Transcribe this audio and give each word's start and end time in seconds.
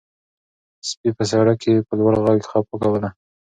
سپي 0.89 1.09
په 1.17 1.23
سړک 1.31 1.57
کې 1.63 1.73
په 1.87 1.93
لوړ 1.99 2.13
غږ 2.25 2.39
غپا 2.51 2.75
کوله. 2.83 3.09